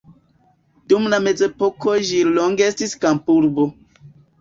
[0.93, 3.73] Dum la mezepoko ĝi longe estis kampurbo.